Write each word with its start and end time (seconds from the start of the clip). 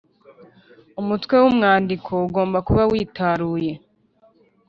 Umutwew’umwandiko 1.01 2.11
ugomba 2.27 2.57
kuba 2.67 2.83
witaruye 2.91 3.73